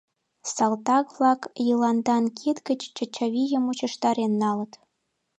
Салтак-влак 0.53 1.41
Йыландан 1.67 2.25
кид 2.39 2.57
гыч 2.67 2.81
Чачавийым 2.95 3.61
мучыштарен 3.65 4.31
налыт. 4.41 4.71